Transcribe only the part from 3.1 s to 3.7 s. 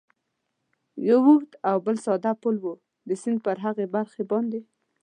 سیند پر